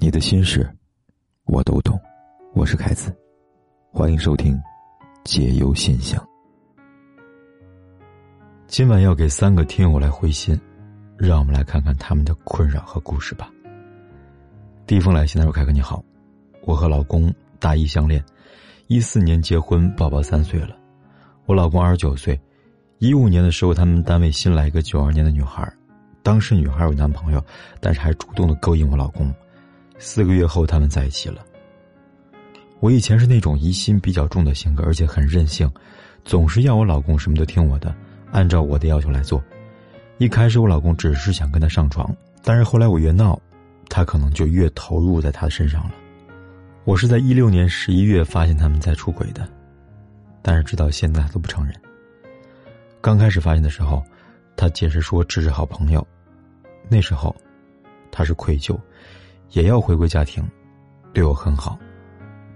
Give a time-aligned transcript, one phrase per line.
[0.00, 0.64] 你的心事，
[1.46, 2.00] 我都懂。
[2.54, 3.12] 我是凯子，
[3.90, 4.54] 欢迎收听
[5.24, 6.20] 《解忧现象》。
[8.68, 10.58] 今晚要给三个听友来回信，
[11.16, 13.50] 让我们来看看他们的困扰和故事吧。
[14.86, 16.00] 第一封来信，他说：“凯哥你好，
[16.62, 18.24] 我和老公大一相恋，
[18.86, 20.76] 一四年结婚，宝宝三岁了。
[21.46, 22.40] 我老公二十九岁，
[22.98, 25.68] 一五年的时候，他们单位新来一个九二年的女孩。”
[26.22, 27.44] 当时女孩有男朋友，
[27.80, 29.34] 但是还主动的勾引我老公。
[29.98, 31.44] 四个月后，他们在一起了。
[32.80, 35.70] 我以前是那种疑心比较重的性格，而且很任性，
[36.24, 37.94] 总是要我老公什么都听我的，
[38.30, 39.42] 按照我的要求来做。
[40.18, 43.40] 一开始我老公只是想跟他上床，但是后来我越闹，
[43.88, 45.94] 他可能就越投入在他的身上了。
[46.84, 49.48] 我是在一六年十一月发现他们在出轨的，
[50.40, 51.74] 但是直到现在都不承认。
[53.00, 54.02] 刚开始发现的时候，
[54.56, 56.06] 他解释说只是好朋友。
[56.88, 57.34] 那时候，
[58.10, 58.78] 他是愧疚，
[59.50, 60.42] 也要回归家庭，
[61.12, 61.78] 对我很好，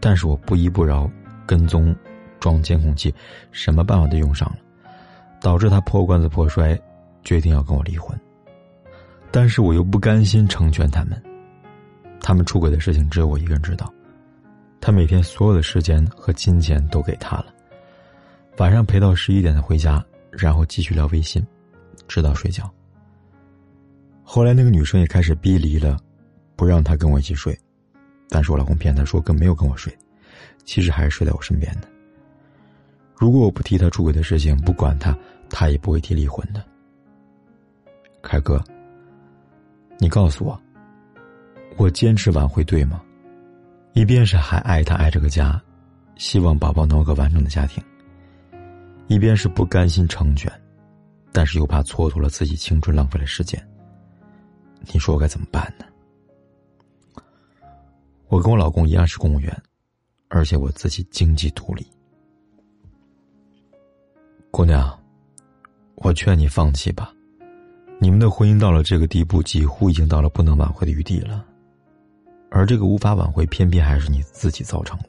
[0.00, 1.10] 但是我不依不饶，
[1.46, 1.94] 跟踪，
[2.40, 3.14] 装监控器，
[3.50, 4.56] 什么办法都用上了，
[5.40, 6.78] 导致他破罐子破摔，
[7.24, 8.18] 决定要跟我离婚。
[9.30, 11.20] 但是我又不甘心成全他们，
[12.20, 13.92] 他们出轨的事情只有我一个人知道，
[14.80, 17.46] 他每天所有的时间和金钱都给他了，
[18.58, 21.42] 晚上陪到十一点才回家，然后继续聊微信，
[22.06, 22.70] 直到睡觉。
[24.22, 25.98] 后来那个女生也开始逼离了，
[26.56, 27.58] 不让他跟我一起睡，
[28.28, 29.96] 但是我老公骗她说更没有跟我睡，
[30.64, 31.88] 其实还是睡在我身边的。
[33.14, 35.16] 如果我不提他出轨的事情，不管他，
[35.48, 36.64] 他也不会提离婚的。
[38.20, 38.62] 凯哥，
[39.98, 40.60] 你告诉我，
[41.76, 43.00] 我坚持挽回对吗？
[43.92, 45.60] 一边是还爱他爱这个家，
[46.16, 47.82] 希望宝宝能有个完整的家庭，
[49.06, 50.50] 一边是不甘心成全，
[51.30, 53.62] 但是又怕蹉跎了自己青春，浪费了时间。
[54.92, 55.84] 你说我该怎么办呢？
[58.32, 59.54] 我跟我老公一样是公务员，
[60.28, 61.86] 而且我自己经济独立。
[64.50, 64.98] 姑娘，
[65.96, 67.12] 我劝你放弃吧，
[68.00, 71.44] 你们的婚姻到了这个地步，几乎已经到了不能挽回的余地了。
[72.50, 75.08] 而这个无法挽回，偏偏还是你自己造成的。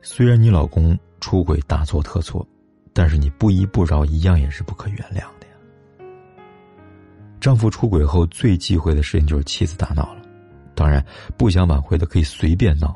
[0.00, 2.48] 虽然你老公出轨大错特错，
[2.94, 6.06] 但是你不依不饶，一样也是不可原谅的呀。
[7.38, 10.22] 丈夫出轨后最忌讳的事情就是妻子大闹了，
[10.76, 11.04] 当然
[11.36, 12.94] 不想挽回的可以随便闹，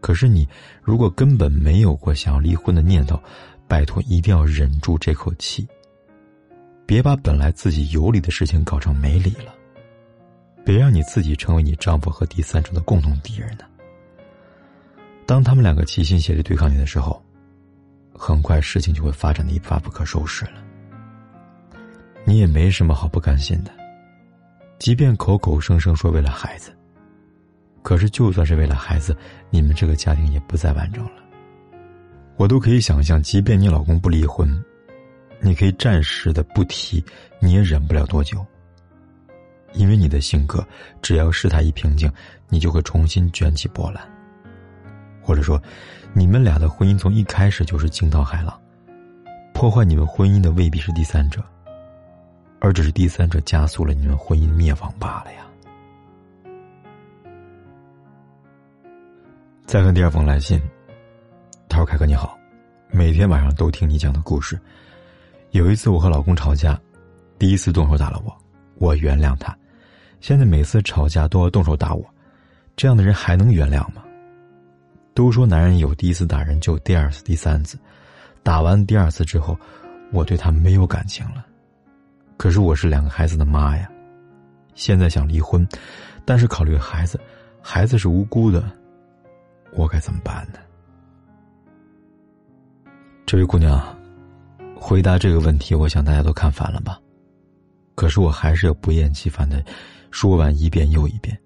[0.00, 0.46] 可是你
[0.82, 3.20] 如果根本没有过想要离婚的念头，
[3.66, 5.66] 拜托一定要忍住这口气。
[6.86, 9.54] 别把本来自己有理的事情搞成没理了，
[10.64, 13.64] 别让你自己成为你丈夫和第三者的共同敌人呢。
[15.24, 17.24] 当他们两个齐心协力对抗你的时候，
[18.12, 20.62] 很快事情就会发展的一发不可收拾了。
[22.24, 23.70] 你也没什么好不甘心的，
[24.80, 26.76] 即便口口声声说为了孩子，
[27.82, 29.16] 可是就算是为了孩子，
[29.48, 31.12] 你们这个家庭也不再完整了。
[32.36, 34.62] 我都可以想象，即便你老公不离婚，
[35.40, 37.04] 你可以暂时的不提，
[37.38, 38.44] 你也忍不了多久。
[39.72, 40.66] 因为你的性格，
[41.00, 42.10] 只要事态一平静，
[42.48, 44.02] 你就会重新卷起波澜。
[45.22, 45.62] 或者说，
[46.12, 48.58] 你们俩的婚姻从一开始就是惊涛骇浪，
[49.52, 51.42] 破坏你们婚姻的未必是第三者。
[52.58, 55.46] 而只是第三者加速了你们婚姻灭亡罢了呀。
[59.70, 60.60] 再看第二封来信，
[61.68, 62.36] 他说：“凯哥你好，
[62.90, 64.58] 每天晚上都听你讲的故事。
[65.52, 66.76] 有一次我和老公吵架，
[67.38, 68.36] 第一次动手打了我，
[68.78, 69.56] 我原谅他。
[70.20, 72.04] 现在每次吵架都要动手打我，
[72.74, 74.02] 这样的人还能原谅吗？
[75.14, 77.78] 都说男人有第一次打人就第二次、第三次，
[78.42, 79.56] 打完第二次之后，
[80.10, 81.46] 我对他没有感情了。”
[82.36, 83.88] 可是我是两个孩子的妈呀，
[84.74, 85.64] 现在想离婚，
[86.24, 87.20] 但是考虑孩子，
[87.62, 88.68] 孩子是无辜的，
[89.72, 90.58] 我该怎么办呢？
[93.26, 93.80] 这位姑娘，
[94.74, 97.00] 回答这个问题，我想大家都看烦了吧？
[97.94, 99.64] 可是我还是要不厌其烦的
[100.10, 101.38] 说完一遍又一遍。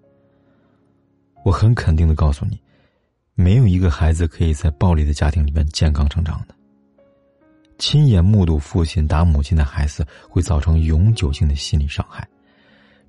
[1.45, 2.59] 我很肯定的告诉你，
[3.35, 6.55] 没有一个孩子可以在暴力的家庭里面健康成长的。
[7.79, 12.27] 亲眼目睹父亲打母亲的孩子，会造成永久性的心理伤害。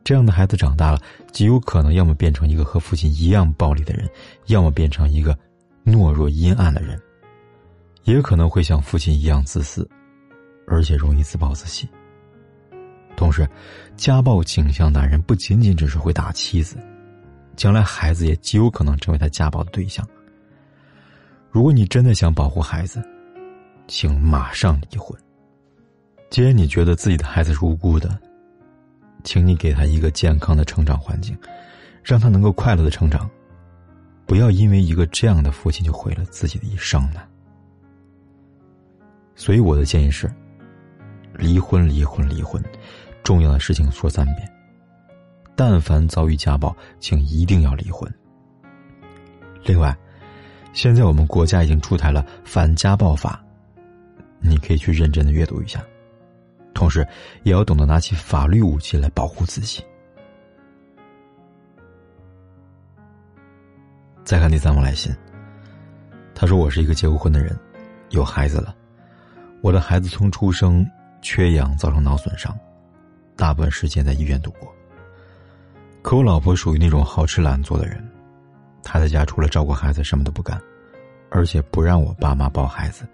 [0.05, 1.01] 这样的孩子长大了，
[1.33, 4.07] 极有可能要么变成一个和父亲一样暴力的人，
[4.45, 5.35] 要么变成一个
[5.83, 7.01] 懦弱阴暗的人，
[8.03, 9.89] 也可能会像父亲一样自私，
[10.67, 11.89] 而且容易自暴自弃。
[13.17, 13.49] 同时，
[13.97, 16.77] 家暴倾向男人不仅仅只是会打妻子，
[17.55, 20.07] 将来孩子也极有可能成为他家暴的对象。
[21.49, 23.01] 如果你真的想保护孩子，
[23.87, 25.19] 请马上离婚。
[26.29, 28.19] 既然你觉得自己的孩子是无辜的，
[29.25, 31.37] 请你给他一个健康的成长环境，
[32.01, 33.29] 让他能够快乐的成长。
[34.25, 37.21] 不要因为一个这样的父亲就毁了自己的一生呢。
[39.35, 40.31] 所以我的建议是：
[41.37, 42.63] 离婚，离婚，离婚，
[43.23, 44.49] 重要的事情说三遍。
[45.55, 48.11] 但凡遭遇家暴，请一定要离婚。
[49.63, 49.95] 另外，
[50.73, 53.43] 现在我们国家已经出台了反家暴法，
[54.39, 55.83] 你可以去认真的阅读一下，
[56.75, 57.07] 同时
[57.41, 59.83] 也要懂得拿起法律武器来保护自己。
[64.23, 65.15] 再看第三封来信，
[66.35, 67.57] 他说：“我是一个结过婚的人，
[68.09, 68.75] 有孩子了。
[69.61, 70.85] 我的孩子从出生
[71.21, 72.55] 缺氧，造成脑损伤，
[73.35, 74.71] 大部分时间在医院度过。
[76.01, 78.03] 可我老婆属于那种好吃懒做的人。”
[78.83, 80.61] 他在家除了照顾孩子什么都不干，
[81.31, 83.07] 而且不让我爸妈抱孩子，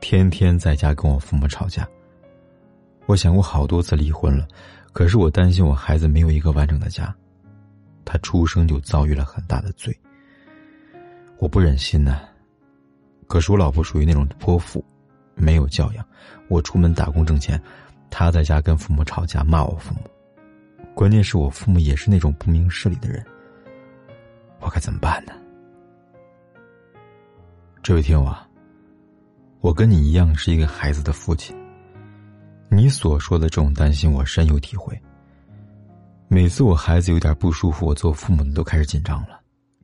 [0.00, 1.88] 天天在家跟我父母吵架。
[3.06, 4.46] 我想过好多次离婚了，
[4.92, 7.14] 可是我担心我孩子没有一个完整的家，
[8.04, 9.96] 他出生就遭遇了很大的罪。
[11.38, 12.20] 我不忍心呐。
[13.28, 14.84] 可是我老婆属于那种泼妇，
[15.34, 16.04] 没有教养。
[16.48, 17.60] 我出门打工挣钱，
[18.10, 20.00] 她在家跟父母吵架骂我父母，
[20.94, 23.24] 关键是我父母也是那种不明事理的人。
[24.60, 25.32] 我该怎么办呢？
[27.82, 28.48] 这位听友啊，
[29.60, 31.56] 我跟你一样是一个孩子的父亲。
[32.68, 35.00] 你所说的这种担心，我深有体会。
[36.28, 39.40] 每次我孩子有点不舒服，我做父母的都开始紧张了，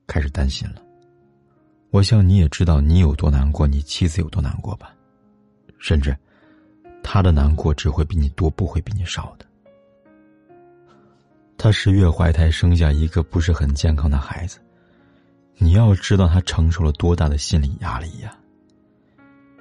[0.06, 0.82] 开始担心了。
[1.90, 4.92] 我想你也知道你有多难过，你妻子有多难过吧？
[5.78, 6.16] 甚至，
[7.02, 9.46] 他的难过只会比你多，不会比你少的。
[11.56, 14.58] 她十月怀胎生下一个不是很健康的孩子，
[15.58, 18.36] 你要知道她承受了多大的心理压力呀。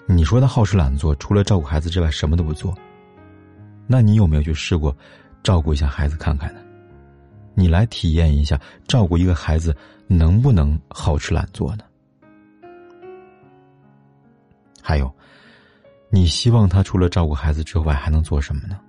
[0.07, 2.75] 你说她好吃懒做，除了照顾孩子之外什么都不做，
[3.91, 4.95] 那你有没有去试过
[5.43, 6.61] 照顾一下孩子看看呢？
[7.53, 8.57] 你来体验一下
[8.87, 9.75] 照顾一个孩子
[10.07, 11.83] 能不能好吃懒做呢？
[14.81, 15.13] 还有，
[16.09, 18.79] 你希望他除了照顾孩子之外还能做什么呢？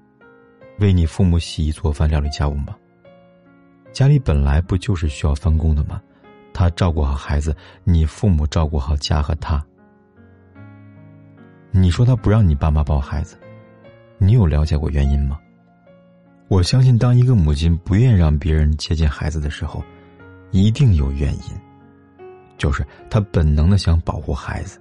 [0.78, 2.76] 为你父母洗衣做饭、料理家务吗？
[3.92, 6.00] 家里本来不就是需要分工的吗？
[6.54, 9.60] 他照顾好孩子，你父母照顾好家和他。
[11.72, 13.36] 你说他不让你爸妈抱孩子，
[14.24, 15.36] 你有了解过原因吗？
[16.46, 19.82] 我相信，当一个母亲不愿意让别人接近孩子的时候，
[20.52, 21.42] 一定有原因，
[22.56, 24.80] 就是她本能的想保护孩子，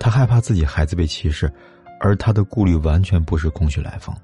[0.00, 1.52] 他害怕自己孩子被歧视，
[2.00, 4.16] 而他的顾虑完全不是空穴来风。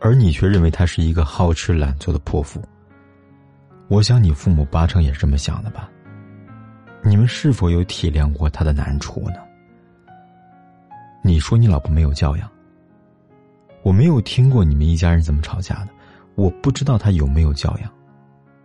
[0.00, 2.60] 而你却认为他是一个好吃懒做的泼妇。
[3.86, 5.88] 我想你父母八成也是这么想的吧？
[7.04, 9.36] 你们是否有体谅过他的难处呢？
[11.22, 12.50] 你说你老婆没有教养，
[13.88, 15.88] 我没有听过你们一家人怎么吵架的，
[16.34, 17.90] 我不知道他有没有教养。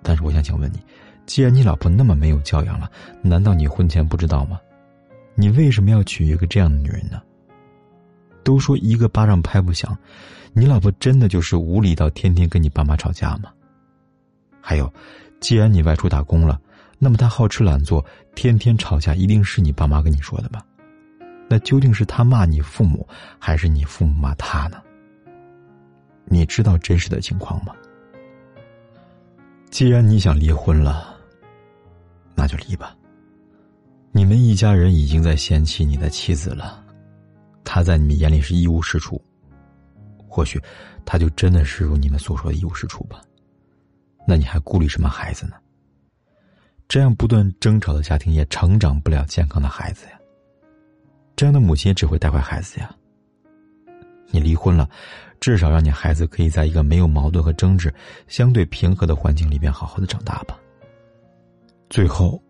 [0.02, 0.84] 但是我想请问你，
[1.26, 2.92] 既然你老婆那么没有教养了，
[3.22, 4.60] 难道你婚前不知道吗？
[5.34, 7.22] 你为什么要娶一个这样的女人呢？
[8.44, 9.98] 都说一个巴掌拍不响，
[10.52, 13.50] 你老婆真的就是无理到天天跟你爸妈吵架吗？
[14.60, 14.94] 还有，
[15.40, 16.60] 既然你外出打工了，
[17.00, 18.06] 那么她好吃懒做，
[18.36, 20.66] 天天吵架，一定是你爸妈跟你说的吧？
[21.48, 23.08] 那究竟是他骂你父母，
[23.40, 24.82] 还是你父母骂他呢？
[26.26, 27.76] 你知道真实的情况吗？
[29.70, 31.18] 既然你想离婚了，
[32.36, 32.96] 那就离吧。
[34.12, 36.84] 你们一家人已经在嫌弃你的妻子了。
[37.64, 39.20] 她在你们眼里是一无是处，
[40.28, 40.62] 或许
[41.06, 43.22] 她就真的是如你们所说的一无是处吧？
[44.28, 45.54] 那你还顾虑什么孩子呢？
[46.88, 50.20] 这样不断争吵的家庭也成长不了健康的孩子呀。
[51.36, 52.96] 这样的母亲也只会带坏孩子呀。
[54.30, 54.88] 你离婚了，
[55.44, 57.94] 至少让你孩子可以在一个没有矛盾和争执、
[58.30, 60.58] 相对平和的环境里边好好的长大吧。
[61.90, 62.42] 最后，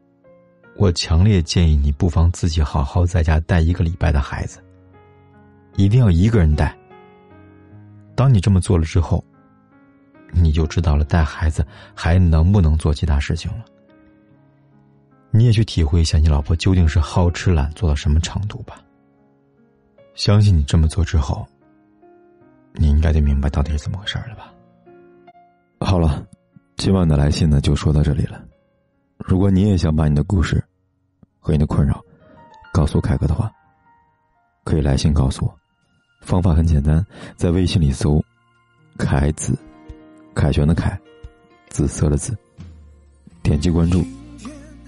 [0.76, 4.64] 我强烈建议你不妨自己好好在家带一个礼拜的孩子。
[5.76, 6.78] 一定要一个人带。
[8.14, 9.26] 当你这么做了之后，
[10.32, 13.66] 你就知道了带孩子还能不能做其他事情了。
[15.32, 18.80] 你也去体会一下，你老婆究竟是好吃懒做到什么程度吧。
[20.14, 21.44] 相信你这么做之后，
[22.76, 24.54] 你应该就明白到底是怎么回事了吧。
[25.80, 26.26] 好了，
[26.78, 28.44] 今晚的来信呢就说到这里了。
[29.18, 30.64] 如果你也想把你的故事
[31.40, 32.02] 和你的困扰
[32.74, 33.52] 告诉凯哥的话，
[34.64, 35.54] 可以来信告诉我。
[36.22, 38.24] 方法很简单，在微信里搜
[38.98, 39.58] “凯子”，
[40.34, 40.98] 凯旋的凯，
[41.70, 42.34] 紫色的紫，
[43.42, 44.02] 点击关注，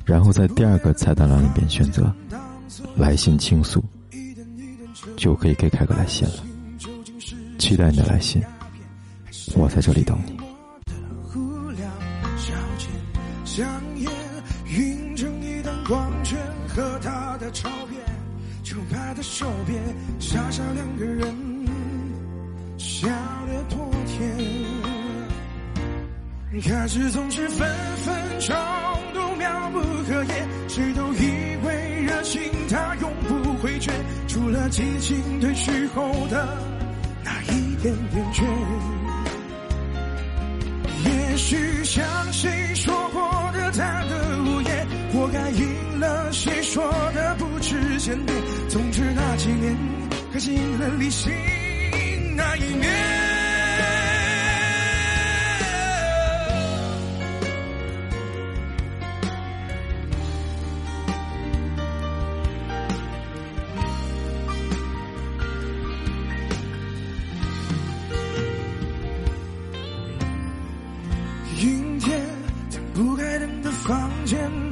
[0.06, 2.12] 然后在第二个菜单栏里边选择
[2.96, 3.84] “来信倾诉”，
[5.18, 6.55] 就可以给凯哥来信了。
[7.58, 8.42] 期待你的来信，
[9.56, 10.38] 我在这里等你。
[13.46, 13.66] 香
[13.98, 14.12] 烟
[14.78, 18.02] 晕成一道光圈，和他的照片
[18.64, 19.82] 就摆在手边，
[20.20, 21.34] 傻傻两个人
[22.78, 23.08] 笑
[23.48, 24.36] 得多甜。
[26.62, 28.56] 开始总是分分钟
[29.14, 33.92] 都妙不可言，谁都以为热情它永不会倦，
[34.28, 36.58] 除了激情褪去后的
[37.86, 38.44] 点点倦。
[41.06, 43.22] 也许像谁说过
[43.54, 48.36] 的他的无厌，活该应了谁说的不知检点。
[48.70, 49.78] 总之那几年，
[50.34, 51.32] 开心了理性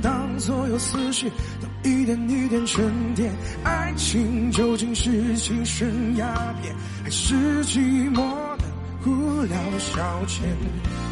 [0.01, 1.30] 当所有思绪
[1.62, 3.32] 都一点一点沉淀。
[3.63, 8.18] 爱情究竟是精神鸦片，还是寂寞
[8.58, 8.65] 的
[9.06, 10.42] 无聊消遣？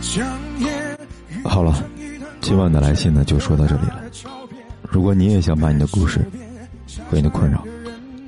[0.02, 0.26] 香
[0.60, 0.98] 烟。
[1.44, 1.84] 好了，
[2.40, 4.02] 今晚的来信呢就说到这里了。
[4.90, 6.20] 如果你也想把你的故事
[7.10, 7.66] 和你的困扰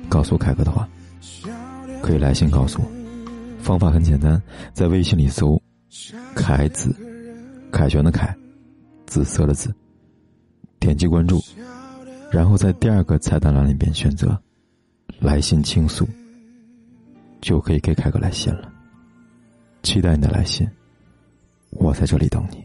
[0.08, 0.88] 告诉凯哥的话，
[2.02, 2.88] 可以来信告诉我。
[3.62, 4.40] 方法很简单，
[4.72, 5.60] 在微信里搜
[6.34, 6.94] “凯子”。
[7.72, 8.34] 凯旋的凯，
[9.06, 9.74] 紫色的紫。
[10.84, 11.42] 点击关注，
[12.30, 14.38] 然后在第二个菜单栏里边选择
[15.18, 16.06] “来信倾诉”，
[17.40, 18.70] 就可以给凯哥来信了。
[19.82, 20.68] 期待你的来信，
[21.70, 22.62] 我在这里等你。